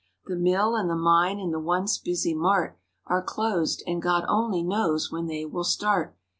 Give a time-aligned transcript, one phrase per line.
[0.25, 4.63] "The mill and the mine and the once busy mart Are closed, and God only
[4.63, 6.17] knows when they will start."